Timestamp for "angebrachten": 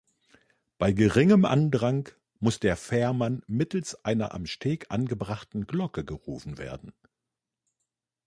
4.89-5.67